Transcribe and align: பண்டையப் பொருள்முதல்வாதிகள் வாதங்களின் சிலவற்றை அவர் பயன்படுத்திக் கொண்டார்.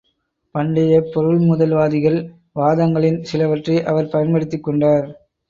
பண்டையப் 0.55 1.11
பொருள்முதல்வாதிகள் 1.11 2.17
வாதங்களின் 2.55 3.21
சிலவற்றை 3.23 3.83
அவர் 3.83 4.09
பயன்படுத்திக் 4.09 4.63
கொண்டார். 4.63 5.07